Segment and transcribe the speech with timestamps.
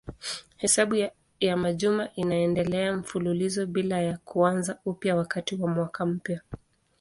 [0.57, 0.95] Hesabu
[1.39, 6.41] ya majuma inaendelea mfululizo bila ya kuanza upya wakati wa mwaka mpya.